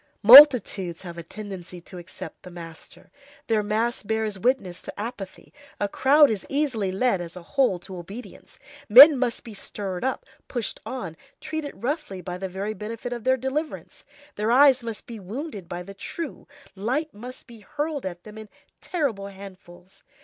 [0.23, 3.11] Multitudes have a tendency to accept the master.
[3.45, 5.53] Their mass bears witness to apathy.
[5.79, 8.57] A crowd is easily led as a whole to obedience.
[8.89, 13.37] Men must be stirred up, pushed on, treated roughly by the very benefit of their
[13.37, 14.03] deliverance,
[14.37, 18.49] their eyes must be wounded by the true, light must be hurled at them in
[18.81, 20.01] terrible handfuls.